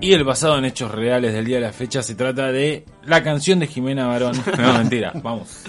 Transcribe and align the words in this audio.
Y 0.00 0.12
el 0.12 0.24
basado 0.24 0.58
en 0.58 0.66
hechos 0.66 0.90
reales 0.92 1.32
del 1.32 1.44
día 1.44 1.56
de 1.56 1.62
la 1.62 1.72
fecha 1.72 2.02
se 2.02 2.14
trata 2.14 2.52
de 2.52 2.84
la 3.04 3.22
canción 3.22 3.58
de 3.58 3.66
Jimena 3.66 4.06
Barón. 4.06 4.36
No, 4.58 4.74
mentira, 4.74 5.12
vamos. 5.22 5.64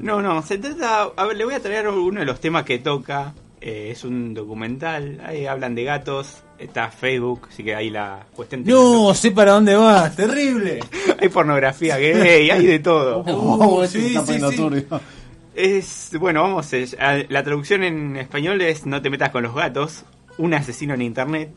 No, 0.00 0.22
no, 0.22 0.40
se 0.42 0.58
trata. 0.58 1.10
A 1.16 1.26
ver, 1.26 1.36
le 1.36 1.44
voy 1.44 1.54
a 1.54 1.60
traer 1.60 1.88
uno 1.88 2.20
de 2.20 2.26
los 2.26 2.40
temas 2.40 2.64
que 2.64 2.78
toca. 2.78 3.34
Eh, 3.60 3.88
es 3.90 4.04
un 4.04 4.34
documental. 4.34 5.20
Ahí 5.24 5.46
hablan 5.46 5.74
de 5.74 5.84
gatos. 5.84 6.42
Está 6.58 6.90
Facebook, 6.90 7.48
así 7.50 7.64
que 7.64 7.74
ahí 7.74 7.90
la 7.90 8.24
cuestión. 8.34 8.62
No, 8.64 9.12
sé 9.14 9.32
para 9.32 9.52
dónde 9.52 9.74
vas, 9.74 10.14
terrible. 10.14 10.78
hay 11.20 11.28
pornografía 11.28 11.98
gay, 11.98 12.50
hay 12.50 12.66
de 12.66 12.78
todo. 12.78 13.24
Oh, 13.26 13.84
sí, 13.86 14.14
sí, 14.24 14.38
sí. 14.38 14.86
Es, 15.54 16.10
bueno, 16.18 16.42
vamos, 16.42 16.70
la 17.28 17.42
traducción 17.42 17.82
en 17.82 18.16
español 18.16 18.60
es 18.62 18.86
No 18.86 19.02
te 19.02 19.10
metas 19.10 19.30
con 19.30 19.42
los 19.42 19.54
gatos, 19.54 20.04
un 20.38 20.54
asesino 20.54 20.94
en 20.94 21.02
internet. 21.02 21.50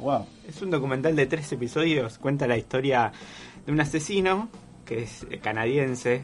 Wow. 0.00 0.26
Es 0.48 0.60
un 0.62 0.70
documental 0.70 1.16
de 1.16 1.26
tres 1.26 1.50
episodios, 1.52 2.18
cuenta 2.18 2.46
la 2.46 2.56
historia 2.56 3.12
de 3.66 3.72
un 3.72 3.80
asesino 3.80 4.48
que 4.84 5.02
es 5.02 5.26
canadiense 5.42 6.22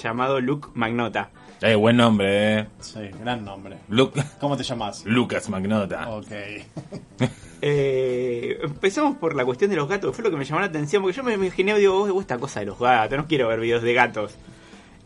llamado 0.00 0.40
Luke 0.40 0.68
Magnota. 0.74 1.30
Eh, 1.60 1.74
buen 1.74 1.96
nombre, 1.96 2.58
eh. 2.60 2.66
Sí, 2.80 3.00
gran 3.20 3.44
nombre. 3.44 3.78
Lu- 3.88 4.10
¿Cómo 4.40 4.56
te 4.56 4.62
llamas? 4.62 5.04
Lucas 5.04 5.48
Magnota. 5.48 6.08
Ok. 6.10 6.28
Eh, 7.66 8.58
empezamos 8.62 9.16
por 9.16 9.34
la 9.34 9.42
cuestión 9.42 9.70
de 9.70 9.76
los 9.76 9.88
gatos, 9.88 10.10
que 10.10 10.14
fue 10.16 10.24
lo 10.24 10.30
que 10.30 10.36
me 10.36 10.44
llamó 10.44 10.60
la 10.60 10.66
atención, 10.66 11.00
porque 11.02 11.16
yo 11.16 11.22
me 11.24 11.32
imaginé, 11.32 11.74
digo, 11.78 12.02
"Oh, 12.02 12.20
esta 12.20 12.36
cosa 12.36 12.60
de 12.60 12.66
los 12.66 12.78
gatos, 12.78 13.16
no 13.16 13.26
quiero 13.26 13.48
ver 13.48 13.58
videos 13.58 13.82
de 13.82 13.94
gatos. 13.94 14.34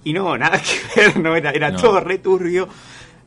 Y 0.02 0.12
no, 0.12 0.36
nada 0.36 0.60
que 0.60 1.00
ver, 1.00 1.18
no 1.20 1.36
era, 1.36 1.52
era 1.52 1.70
No. 1.70 1.80
todo 1.80 2.00
re 2.00 2.18
turbio. 2.18 2.66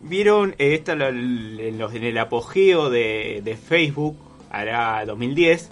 Vieron, 0.02 0.54
eh, 0.59 0.84
en, 0.85 1.77
los- 1.80 1.93
en 1.96 2.04
el 2.04 2.18
apogeo 2.18 2.90
de, 2.90 3.40
de 3.41 3.55
Facebook, 3.55 4.18
hará 4.52 5.05
2010, 5.05 5.70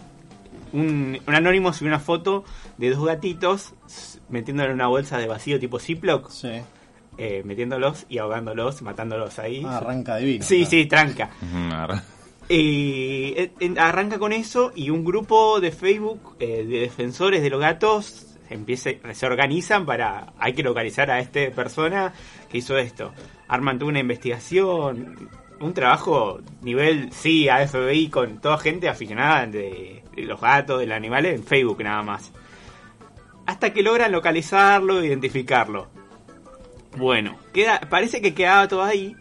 un, 0.73 1.19
un 1.27 1.35
anónimo 1.35 1.73
subió 1.73 1.89
una 1.93 1.99
foto 1.99 2.43
de 2.77 2.91
dos 2.91 3.05
gatitos 3.05 3.73
s- 3.87 4.19
metiéndole 4.29 4.69
en 4.69 4.75
una 4.75 4.87
bolsa 4.87 5.17
de 5.17 5.27
vacío 5.27 5.59
tipo 5.59 5.79
Ziploc, 5.79 6.29
Sí. 6.29 6.51
eh, 7.17 7.41
metiéndolos 7.45 8.05
y 8.09 8.17
ahogándolos, 8.19 8.81
matándolos 8.81 9.39
ahí. 9.39 9.63
Ah, 9.65 9.77
arranca 9.77 10.17
divino. 10.17 10.43
sí, 10.43 10.57
claro. 10.65 10.69
sí, 10.69 10.85
tranca. 10.85 11.29
Y 12.51 13.33
eh, 13.37 13.51
arranca 13.77 14.17
con 14.17 14.33
eso 14.33 14.71
y 14.75 14.89
un 14.89 15.05
grupo 15.05 15.59
de 15.59 15.71
Facebook 15.71 16.35
eh, 16.39 16.65
de 16.65 16.79
defensores 16.79 17.43
de 17.43 17.49
los 17.51 17.59
gatos 17.59 18.25
empieza, 18.49 18.89
se 19.13 19.25
organizan 19.27 19.85
para 19.85 20.33
hay 20.39 20.53
que 20.53 20.63
localizar 20.63 21.11
a 21.11 21.19
esta 21.19 21.51
persona 21.55 22.11
que 22.49 22.57
hizo 22.57 22.75
esto. 22.77 23.13
Arman 23.47 23.77
toda 23.77 23.89
una 23.91 23.99
investigación, 23.99 25.29
un 25.61 25.73
trabajo 25.73 26.39
nivel 26.61 27.11
sí 27.11 27.49
a 27.49 27.67
FBI 27.67 28.09
con 28.09 28.39
toda 28.39 28.57
gente 28.57 28.87
aficionada 28.89 29.45
de, 29.47 30.03
de 30.15 30.21
los 30.23 30.39
gatos, 30.39 30.79
de 30.79 30.85
los 30.87 30.95
animales 30.95 31.35
en 31.35 31.43
Facebook 31.43 31.83
nada 31.83 32.01
más. 32.03 32.31
Hasta 33.45 33.73
que 33.73 33.81
logran 33.83 34.11
localizarlo 34.11 35.01
e 35.01 35.07
identificarlo. 35.07 35.87
Bueno, 36.97 37.37
queda, 37.53 37.79
parece 37.89 38.21
que 38.21 38.33
quedaba 38.33 38.67
todo 38.67 38.83
ahí, 38.83 39.15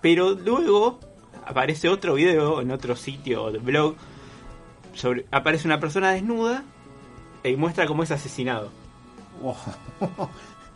pero 0.00 0.32
luego 0.32 0.98
aparece 1.46 1.88
otro 1.88 2.14
video 2.14 2.60
en 2.60 2.70
otro 2.70 2.96
sitio 2.96 3.50
de 3.50 3.58
blog. 3.58 3.94
Sobre, 4.94 5.24
aparece 5.30 5.66
una 5.66 5.80
persona 5.80 6.10
desnuda 6.12 6.64
y 7.44 7.56
muestra 7.56 7.86
cómo 7.86 8.02
es 8.02 8.10
asesinado. 8.10 8.70
Wow. 9.40 9.56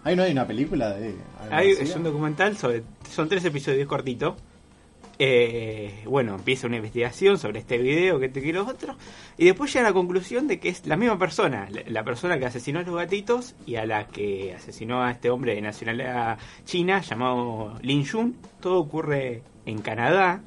Ahí 0.05 0.15
no 0.17 0.23
hay 0.23 0.33
una 0.33 0.47
película 0.47 0.91
de. 0.91 1.17
Hay- 1.51 1.71
es 1.73 1.95
un 1.97 2.05
documental 2.05 2.57
sobre. 2.57 2.85
Son 3.11 3.29
tres 3.29 3.45
episodios 3.45 3.87
cortitos. 3.89 4.35
Eh, 5.19 6.03
bueno, 6.05 6.35
empieza 6.35 6.67
una 6.67 6.77
investigación 6.77 7.39
sobre 7.39 7.61
este 7.61 7.79
video, 7.79 8.21
que 8.21 8.29
te 8.29 8.43
que 8.43 8.53
los 8.53 8.69
otros. 8.69 8.97
Y 9.39 9.47
después 9.47 9.73
llega 9.73 9.87
a 9.87 9.91
la 9.91 9.95
conclusión 9.95 10.47
de 10.47 10.59
que 10.59 10.69
es 10.69 10.87
la 10.87 10.97
misma 10.97 11.19
persona. 11.19 11.69
La, 11.89 12.05
persona 12.05 12.39
que 12.39 12.47
asesinó 12.47 12.81
a 12.81 12.83
los 12.83 12.95
gatitos 12.95 13.55
y 13.67 13.77
a 13.77 13.87
la 13.87 14.07
que 14.09 14.55
asesinó 14.55 15.03
a 15.03 15.11
este 15.11 15.31
hombre 15.31 15.55
de 15.55 15.63
nacionalidad 15.63 16.39
china 16.65 17.01
llamado 17.01 17.79
Lin 17.83 18.07
Jun. 18.07 18.37
Todo 18.61 18.79
ocurre 18.79 19.43
en 19.65 19.79
Canadá. 19.79 20.43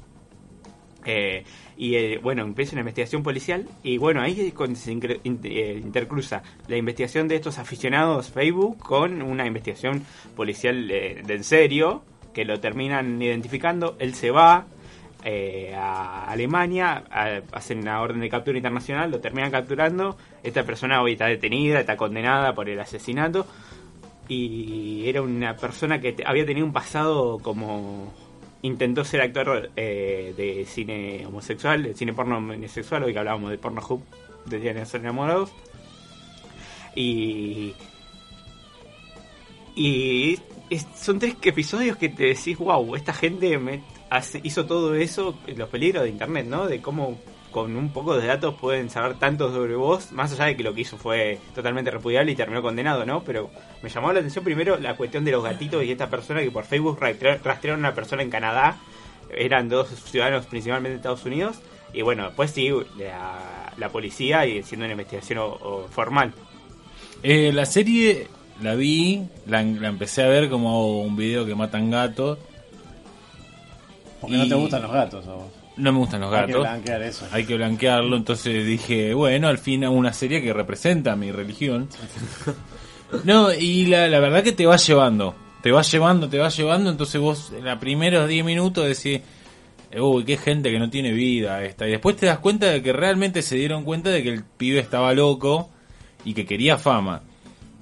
Eh, 1.06 1.44
y 1.80 1.96
eh, 1.96 2.20
bueno, 2.22 2.44
empieza 2.44 2.74
una 2.74 2.82
investigación 2.82 3.24
policial 3.24 3.66
y 3.84 3.98
bueno, 3.98 4.22
ahí 4.22 4.38
es 4.38 4.54
cuando 4.54 4.78
se 4.78 4.92
eh, 4.92 5.82
intercruza 5.82 6.44
la 6.68 6.76
investigación 6.76 7.30
de 7.30 7.38
estos 7.38 7.58
aficionados 7.58 8.30
Facebook 8.30 8.78
con 8.80 9.22
una 9.22 9.48
investigación 9.48 10.04
policial 10.36 10.92
eh, 10.92 11.24
de 11.26 11.36
en 11.36 11.44
serio, 11.46 12.04
que 12.40 12.46
lo 12.46 12.62
terminan 12.62 13.22
identificando, 13.22 13.98
él 14.00 14.16
se 14.16 14.32
va 14.32 14.66
eh, 15.26 15.76
a 15.76 16.24
Alemania, 16.24 17.04
hacen 17.52 17.80
una 17.80 18.00
orden 18.00 18.22
de 18.22 18.30
captura 18.30 18.56
internacional, 18.56 19.12
lo 19.12 19.20
terminan 19.20 19.52
capturando, 19.52 20.16
esta 20.42 20.64
persona 20.64 21.02
hoy 21.02 21.12
está 21.12 21.26
detenida, 21.26 21.82
está 21.82 21.98
condenada 21.98 22.54
por 22.56 22.70
el 22.70 22.80
asesinato 22.80 23.46
y 24.30 25.04
era 25.10 25.22
una 25.22 25.58
persona 25.58 26.00
que 26.00 26.16
había 26.26 26.46
tenido 26.46 26.66
un 26.66 26.72
pasado 26.72 27.40
como 27.40 28.14
intentó 28.62 29.04
ser 29.04 29.20
actor 29.20 29.70
eh, 29.76 30.34
de 30.38 30.64
cine 30.66 31.26
homosexual, 31.26 31.84
de 31.84 31.94
cine 31.94 32.14
porno 32.14 32.42
sexual, 32.70 33.04
hoy 33.04 33.12
que 33.12 33.20
hablábamos 33.20 33.52
de 33.52 33.58
porno 33.58 33.82
hub 33.86 34.02
de 34.46 34.60
Día 34.62 34.74
de 34.74 34.86
Ser 34.86 35.02
Enamorados. 35.02 35.52
Y. 36.96 37.74
Y 39.76 40.40
son 40.96 41.20
tres 41.20 41.36
episodios 41.42 41.98
que 41.98 42.10
te 42.10 42.26
decís, 42.26 42.58
wow, 42.58 42.96
esta 42.96 43.14
gente 43.14 43.60
hizo 44.44 44.66
todo 44.66 44.96
eso, 44.96 45.36
los 45.48 45.70
peligros 45.70 46.04
de 46.04 46.10
internet, 46.10 46.46
¿no? 46.48 46.68
De 46.68 46.82
cómo 46.82 47.18
con 47.52 47.76
un 47.76 47.92
poco 47.92 48.16
de 48.16 48.28
datos 48.28 48.54
pueden 48.56 48.90
saber 48.90 49.18
tanto 49.18 49.52
sobre 49.52 49.76
vos, 49.76 50.12
más 50.12 50.32
allá 50.34 50.46
de 50.46 50.56
que 50.56 50.64
lo 50.64 50.74
que 50.74 50.82
hizo 50.82 50.98
fue 50.98 51.40
totalmente 51.56 51.90
repudiable 51.90 52.32
y 52.32 52.36
terminó 52.36 52.62
condenado, 52.62 53.06
¿no? 53.06 53.24
Pero 53.24 53.50
me 53.82 53.90
llamó 53.90 54.14
la 54.14 54.20
atención 54.20 54.44
primero 54.44 54.78
la 54.78 54.96
cuestión 54.96 55.26
de 55.26 55.32
los 55.32 55.44
gatitos 55.44 55.84
y 55.84 55.92
esta 55.92 56.10
persona 56.10 56.42
que 56.42 56.52
por 56.52 56.66
Facebook 56.66 57.00
rastrearon 57.00 57.84
a 57.86 57.90
una 57.90 57.96
persona 57.96 58.22
en 58.22 58.30
Canadá, 58.30 58.78
eran 59.32 59.70
dos 59.70 59.90
ciudadanos 59.90 60.46
principalmente 60.46 60.92
de 60.92 60.96
Estados 60.98 61.26
Unidos, 61.26 61.60
y 61.92 62.04
bueno, 62.04 62.26
después 62.26 62.52
sí, 62.52 62.72
la, 62.98 63.90
policía 63.90 64.46
y 64.46 64.60
haciendo 64.60 64.86
una 64.86 64.94
investigación 64.94 65.40
o 65.40 65.88
formal. 65.90 66.34
Eh, 67.24 67.52
la 67.52 67.66
serie 67.66 68.28
la 68.62 68.76
vi, 68.76 69.24
la, 69.48 69.64
la 69.64 69.88
empecé 69.90 70.24
a 70.24 70.28
ver 70.28 70.50
como 70.50 71.02
un 71.02 71.16
video 71.16 71.46
que 71.46 71.56
matan 71.56 71.90
gatos. 71.92 72.38
Porque 74.22 74.38
no 74.38 74.48
te 74.48 74.56
gustan 74.56 74.82
los 74.82 74.92
gatos 74.92 75.26
a 75.28 75.34
vos. 75.34 75.46
No 75.78 75.94
me 75.94 76.00
gustan 76.00 76.20
los 76.22 76.34
Hay 76.34 76.46
que 76.46 76.52
gatos. 76.52 76.62
blanquear 76.68 77.02
eso. 77.04 77.26
Hay 77.32 77.46
que 77.46 77.56
blanquearlo, 77.56 78.18
entonces 78.18 78.66
dije, 78.66 79.14
bueno, 79.14 79.48
al 79.48 79.58
fin 79.60 79.86
hago 79.86 79.96
una 79.96 80.12
serie 80.12 80.42
que 80.42 80.52
representa 80.54 81.16
mi 81.16 81.32
religión. 81.32 81.88
No, 83.24 83.52
y 83.52 83.88
la, 83.88 84.08
la 84.08 84.20
verdad 84.20 84.44
que 84.44 84.52
te 84.52 84.68
va 84.68 84.76
llevando, 84.78 85.34
te 85.64 85.72
va 85.72 85.82
llevando, 85.82 86.30
te 86.30 86.38
va 86.38 86.50
llevando, 86.50 86.92
entonces 86.92 87.20
vos 87.20 87.52
en 87.58 87.66
los 87.66 87.80
primeros 87.80 88.28
10 88.28 88.46
minutos 88.46 88.86
decís, 88.86 89.22
uy, 90.00 90.24
qué 90.26 90.38
gente 90.38 90.70
que 90.70 90.78
no 90.78 90.92
tiene 90.92 91.12
vida 91.12 91.64
esta. 91.64 91.88
Y 91.88 91.90
después 91.92 92.18
te 92.18 92.28
das 92.28 92.38
cuenta 92.38 92.68
de 92.68 92.84
que 92.84 92.94
realmente 92.94 93.42
se 93.42 93.56
dieron 93.56 93.84
cuenta 93.84 94.12
de 94.12 94.22
que 94.22 94.30
el 94.30 94.44
pibe 94.44 94.78
estaba 94.80 95.12
loco 95.16 95.72
y 96.24 96.36
que 96.36 96.46
quería 96.46 96.78
fama. 96.78 97.24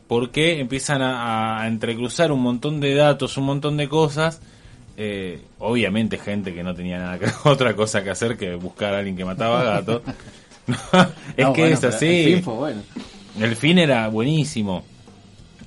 Porque 0.08 0.60
empiezan 0.60 1.02
a, 1.02 1.62
a 1.62 1.68
entrecruzar 1.68 2.32
un 2.32 2.42
montón 2.42 2.80
de 2.80 2.96
datos, 2.96 3.38
un 3.38 3.46
montón 3.46 3.78
de 3.78 3.90
cosas. 3.90 4.42
Eh, 5.00 5.42
obviamente 5.60 6.18
gente 6.18 6.56
que 6.56 6.64
no 6.64 6.74
tenía 6.74 6.98
nada 6.98 7.20
que, 7.20 7.28
otra 7.48 7.76
cosa 7.76 8.04
que 8.04 8.10
hacer 8.10 8.36
que 8.36 8.56
buscar 8.56 8.96
a 8.96 9.00
alguien 9.00 9.16
que 9.16 9.26
mataba 9.26 9.64
gatos. 9.64 10.02
es 11.38 11.46
No, 11.46 11.54
que 11.54 11.62
bueno, 11.62 11.76
es 11.76 11.84
así. 11.84 12.06
El 12.06 12.34
fin 12.36 12.44
fue 12.44 12.54
bueno. 12.54 12.82
El 13.40 13.56
fin 13.56 13.78
era 13.78 14.08
buenísimo. 14.08 14.84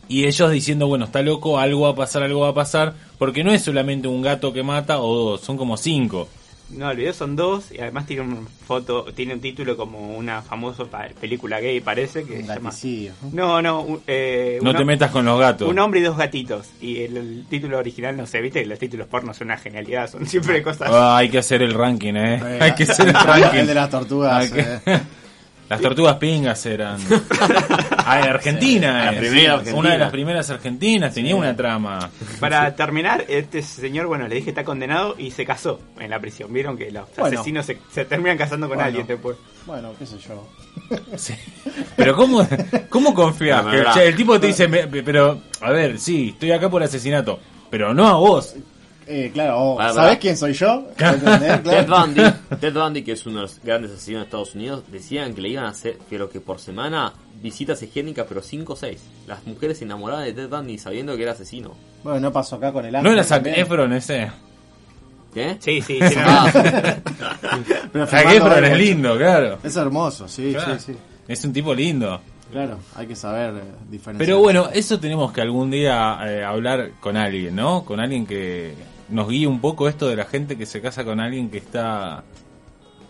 Y 0.08 0.24
ellos 0.26 0.50
diciendo, 0.50 0.88
bueno, 0.88 1.04
está 1.04 1.22
loco, 1.22 1.58
algo 1.58 1.82
va 1.82 1.90
a 1.90 1.94
pasar, 1.94 2.24
algo 2.24 2.40
va 2.40 2.48
a 2.48 2.54
pasar. 2.54 2.94
Porque 3.18 3.44
no 3.44 3.52
es 3.52 3.62
solamente 3.62 4.08
un 4.08 4.22
gato 4.22 4.52
que 4.52 4.62
mata 4.62 5.00
o 5.00 5.14
dos, 5.14 5.40
son 5.40 5.56
como 5.56 5.76
cinco. 5.76 6.28
No, 6.70 6.91
el 6.91 6.97
video 6.97 7.12
son 7.12 7.34
dos 7.36 7.72
y 7.72 7.78
además 7.81 8.06
tiene 8.06 8.22
una 8.22 8.36
foto, 8.66 9.04
tiene 9.14 9.34
un 9.34 9.41
título 9.41 9.76
como 9.76 10.16
una 10.16 10.41
famosa 10.42 10.84
pa- 10.84 11.08
película 11.20 11.58
gay, 11.60 11.81
parece 11.81 12.25
que 12.25 12.37
Un 12.37 12.46
se 12.46 12.55
llama. 12.55 12.72
No, 13.32 13.61
no, 13.61 13.81
un- 13.82 14.00
eh, 14.06 14.58
No 14.62 14.70
un 14.70 14.76
te 14.76 14.84
metas 14.84 15.11
con 15.11 15.25
los 15.25 15.38
gatos. 15.38 15.69
Un 15.69 15.78
hombre 15.81 16.00
y 16.00 16.02
dos 16.05 16.17
gatitos. 16.17 16.69
Y 16.81 17.02
el, 17.02 17.17
el 17.17 17.44
título 17.49 17.78
original, 17.78 18.17
no 18.17 18.26
sé, 18.26 18.40
viste 18.40 18.61
que 18.61 18.67
los 18.67 18.78
títulos 18.78 19.08
porno 19.08 19.34
son 19.34 19.49
una 19.49 19.56
genialidad, 19.56 20.08
son 20.11 20.26
siempre 20.26 20.62
cosas. 20.62 20.88
Ah, 20.93 21.17
hay 21.17 21.28
que 21.28 21.38
hacer 21.38 21.61
el 21.62 21.75
ranking, 21.75 22.14
eh. 22.14 22.34
Eh, 22.43 22.58
hay 22.62 22.75
que 22.75 22.84
hacer 22.84 23.08
el 23.08 23.17
El 23.17 23.22
de 23.26 23.50
ranking. 23.50 23.75
las 23.75 23.90
tortugas. 23.90 24.52
Eh. 25.70 25.75
Las 25.75 25.81
tortugas 25.81 26.17
pingas 26.17 26.67
eran. 26.67 26.99
Ah, 28.12 28.14
Argentina, 28.25 29.12
La 29.12 29.19
primera 29.20 29.52
Argentina. 29.55 29.78
Una 29.78 29.93
de 29.93 29.99
las 29.99 30.11
primeras 30.11 30.50
argentinas 30.50 31.14
tenía 31.14 31.37
una 31.37 31.55
trama. 31.55 32.11
Para 32.40 32.75
terminar, 32.75 33.25
este 33.28 33.62
señor, 33.62 34.06
bueno, 34.08 34.26
le 34.26 34.34
dije 34.34 34.50
está 34.50 34.64
condenado 34.64 35.14
y 35.17 35.31
se 35.31 35.44
casó 35.46 35.78
en 36.00 36.11
la 36.11 36.19
prisión. 36.19 36.52
Vieron 36.52 36.76
que 36.76 36.90
los 36.90 37.05
Bueno. 37.17 37.38
asesinos 37.38 37.67
se, 37.67 37.78
se 37.93 38.05
terminan 38.06 38.37
casando 38.37 38.67
con 38.67 38.78
Bueno. 38.78 38.88
alguien 38.88 39.06
después. 39.06 39.37
Bueno, 39.64 39.93
qué 39.96 40.06
sé 40.06 40.19
yo. 40.19 40.49
Sí. 41.17 41.34
Pero 41.96 42.17
¿cómo, 42.17 42.44
cómo 42.88 43.14
confías? 43.14 43.64
El 43.96 44.17
tipo 44.17 44.40
te 44.40 44.49
dice, 44.49 44.67
"Me- 44.67 44.87
pero, 44.88 45.40
a 45.61 45.70
ver, 45.70 45.99
sí, 46.00 46.31
estoy 46.32 46.50
acá 46.50 46.69
por 46.69 46.82
asesinato, 46.82 47.38
pero 47.70 47.94
no 47.94 48.08
a 48.08 48.14
vos. 48.14 48.55
Eh, 49.12 49.30
claro, 49.32 49.58
o, 49.60 49.76
Pará, 49.76 49.92
¿sabés 49.92 50.18
quién 50.18 50.36
soy 50.36 50.52
yo? 50.52 50.84
Ted. 50.96 51.86
Bundy, 51.88 52.22
Ted 52.60 52.72
Bundy, 52.72 53.02
que 53.02 53.12
es 53.12 53.26
uno 53.26 53.36
de 53.36 53.42
los 53.42 53.60
grandes 53.64 53.90
asesinos 53.90 54.20
de 54.20 54.24
Estados 54.26 54.54
Unidos, 54.54 54.84
decían 54.90 55.34
que 55.34 55.40
le 55.40 55.48
iban 55.48 55.64
a 55.64 55.70
hacer, 55.70 55.98
creo 56.08 56.30
que 56.30 56.40
por 56.40 56.60
semana, 56.60 57.12
visitas 57.42 57.82
higiénicas, 57.82 58.26
pero 58.28 58.40
5 58.40 58.72
o 58.72 58.76
6. 58.76 59.00
Las 59.26 59.44
mujeres 59.46 59.78
se 59.78 59.84
enamoraban 59.84 60.24
de 60.26 60.32
Ted 60.32 60.48
Bundy 60.48 60.78
sabiendo 60.78 61.16
que 61.16 61.24
era 61.24 61.32
asesino. 61.32 61.72
Bueno, 62.04 62.20
no 62.20 62.32
pasó 62.32 62.54
acá 62.56 62.72
con 62.72 62.84
el 62.84 62.92
¿No 62.92 62.98
Ángel 62.98 63.12
era 63.14 63.24
Zac. 63.24 63.46
Efron 63.46 63.92
ese? 63.94 64.30
¿Qué? 65.34 65.56
Sí, 65.58 65.80
sí, 65.82 65.98
sí, 66.08 66.14
no, 66.16 66.22
Ah, 66.26 66.52
Pero 67.92 68.06
Zac 68.06 68.30
Efron 68.32 68.64
es 68.64 68.78
lindo, 68.78 69.16
claro. 69.16 69.58
Es 69.64 69.76
hermoso, 69.76 70.28
sí, 70.28 70.52
Claro. 70.52 70.78
sí, 70.78 70.92
sí. 70.92 70.98
Es 71.26 71.44
un 71.44 71.52
tipo 71.52 71.74
lindo. 71.74 72.20
Claro, 72.50 72.78
hay 72.96 73.06
que 73.06 73.14
saber 73.14 73.54
eh, 73.56 73.62
diferenciar. 73.88 74.26
Pero 74.26 74.38
bueno, 74.40 74.68
eso 74.72 74.98
tenemos 74.98 75.32
que 75.32 75.40
algún 75.40 75.70
día 75.70 76.18
eh, 76.26 76.44
hablar 76.44 76.92
con 77.00 77.16
alguien, 77.16 77.54
¿no? 77.54 77.84
Con 77.84 78.00
alguien 78.00 78.26
que 78.26 78.74
nos 79.10 79.28
guíe 79.28 79.46
un 79.46 79.60
poco 79.60 79.88
esto 79.88 80.08
de 80.08 80.16
la 80.16 80.24
gente 80.24 80.56
que 80.56 80.66
se 80.66 80.80
casa 80.80 81.04
con 81.04 81.20
alguien 81.20 81.50
que 81.50 81.58
está 81.58 82.22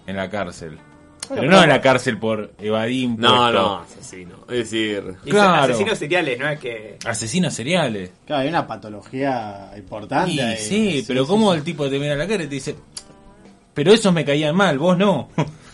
en 0.06 0.16
la 0.16 0.28
cárcel. 0.30 0.78
Bueno, 1.28 1.42
pero 1.42 1.52
no 1.52 1.62
en 1.62 1.68
la 1.68 1.80
cárcel 1.80 2.18
por 2.18 2.52
evadir 2.58 3.04
impuestos. 3.04 3.38
no, 3.38 3.52
no, 3.52 3.78
asesino. 3.78 4.34
Es 4.48 4.70
decir, 4.70 5.14
Claro. 5.24 5.72
asesinos 5.74 5.98
seriales, 5.98 6.38
¿no? 6.40 6.48
Es 6.48 6.58
que. 6.58 6.96
Asesinos 7.06 7.54
seriales. 7.54 8.10
Claro, 8.26 8.42
hay 8.42 8.48
una 8.48 8.66
patología 8.66 9.70
importante. 9.76 10.32
Y 10.32 10.40
ahí. 10.40 10.56
sí, 10.58 11.04
pero 11.06 11.26
¿cómo 11.26 11.54
el 11.54 11.62
tipo 11.62 11.88
te 11.88 11.98
mira 12.00 12.14
a 12.14 12.16
la 12.16 12.26
cara 12.26 12.42
y 12.42 12.46
te 12.48 12.54
dice, 12.56 12.74
pero 13.74 13.92
esos 13.92 14.12
me 14.12 14.24
caían 14.24 14.56
mal, 14.56 14.78
vos 14.78 14.98
no? 14.98 15.28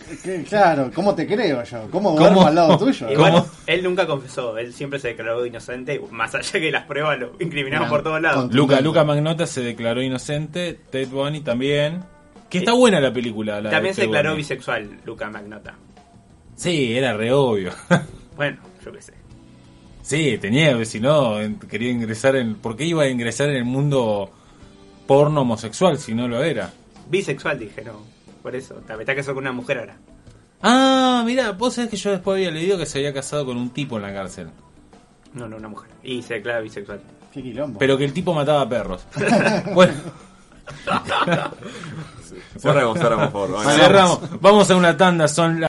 Claro, 0.49 0.91
¿cómo 0.93 1.13
te 1.15 1.25
creo 1.27 1.63
yo? 1.63 1.81
¿Cómo 1.91 2.09
¿Cómo? 2.11 2.19
duermo 2.19 2.47
al 2.47 2.55
lado 2.55 2.77
tuyo? 2.79 3.09
Igual, 3.11 3.31
¿Cómo? 3.33 3.47
él 3.65 3.83
nunca 3.83 4.05
confesó, 4.07 4.57
él 4.57 4.73
siempre 4.73 4.99
se 4.99 5.09
declaró 5.09 5.45
inocente, 5.45 6.01
más 6.11 6.33
allá 6.35 6.59
que 6.59 6.71
las 6.71 6.85
pruebas 6.85 7.19
lo 7.19 7.33
incriminaban 7.39 7.89
por 7.89 8.03
todos 8.03 8.21
lados. 8.21 8.53
Luca, 8.53 8.79
Luca 8.81 9.03
Magnota 9.03 9.45
se 9.47 9.61
declaró 9.61 10.01
inocente, 10.01 10.79
Ted 10.89 11.09
Bunny 11.09 11.41
también. 11.41 12.03
Que 12.49 12.59
está 12.59 12.73
buena 12.73 12.99
la 13.01 13.11
película. 13.11 13.59
la 13.59 13.69
de 13.69 13.75
También 13.75 13.93
se 13.95 14.01
Ted 14.01 14.07
declaró 14.07 14.29
Bunny. 14.29 14.41
bisexual, 14.41 14.89
Luca 15.05 15.29
Magnota. 15.29 15.75
Sí, 16.55 16.95
era 16.97 17.13
re 17.13 17.31
obvio. 17.31 17.71
Bueno, 18.37 18.57
yo 18.85 18.91
qué 18.91 19.01
sé. 19.01 19.13
Sí, 20.03 20.37
tenía, 20.37 20.85
si 20.85 20.99
no, 20.99 21.37
quería 21.67 21.89
ingresar 21.89 22.35
en... 22.35 22.53
¿Por 22.55 22.77
qué 22.77 22.85
iba 22.85 23.01
a 23.03 23.09
ingresar 23.09 23.49
en 23.49 23.55
el 23.57 23.65
mundo 23.65 24.31
porno 25.07 25.41
homosexual 25.41 25.97
si 25.97 26.13
no 26.13 26.27
lo 26.27 26.43
era? 26.43 26.71
Bisexual 27.09 27.57
dije, 27.57 27.81
no. 27.83 28.03
Por 28.47 28.55
eso, 28.55 28.75
te 28.75 28.93
está 28.93 29.13
casado 29.13 29.35
con 29.35 29.43
una 29.43 29.51
mujer 29.51 29.77
ahora. 29.77 29.97
Ah, 30.61 31.21
mira, 31.25 31.51
vos 31.51 31.73
sabés 31.73 31.89
que 31.89 31.97
yo 31.97 32.11
después 32.11 32.37
había 32.37 32.49
leído 32.49 32.77
que 32.77 32.85
se 32.85 32.99
había 32.99 33.13
casado 33.13 33.45
con 33.45 33.57
un 33.57 33.71
tipo 33.71 33.97
en 33.97 34.03
la 34.03 34.13
cárcel. 34.13 34.47
No, 35.33 35.49
no, 35.49 35.57
una 35.57 35.67
mujer. 35.67 35.91
Y 36.01 36.21
se 36.21 36.35
declara 36.35 36.61
bisexual. 36.61 37.01
Qué 37.33 37.43
quilombo. 37.43 37.77
Pero 37.77 37.97
que 37.97 38.05
el 38.05 38.13
tipo 38.13 38.33
mataba 38.33 38.69
perros. 38.69 39.05
bueno, 39.73 39.91
cerramos, 42.57 42.97
cerramos, 42.97 43.31
por 43.31 43.49
favor. 43.51 43.65
cerramos. 43.65 44.19
Vamos 44.39 44.71
a 44.71 44.77
una 44.77 44.95
tanda, 44.95 45.27
son 45.27 45.59
las... 45.59 45.65